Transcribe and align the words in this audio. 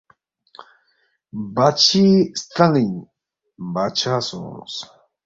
بادشی 1.55 2.05
سترانِ٘نگ 2.41 2.93
بادشاہ 3.73 4.19
سونگس 4.27 4.73